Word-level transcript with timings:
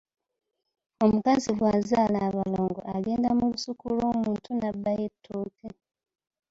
Omukazi 1.03 1.49
bwazaala 1.59 2.17
abalongo 2.27 2.79
agenda 2.95 3.29
mu 3.37 3.45
lusuku 3.51 3.85
lw’omuntu 3.95 4.49
n’abbayo 4.59 5.03
ettooke. 5.09 5.67